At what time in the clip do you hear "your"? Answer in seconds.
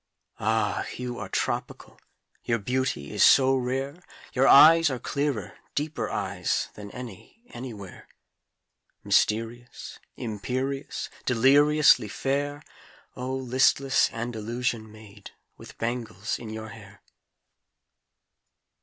2.43-2.57, 4.33-4.47, 16.49-16.69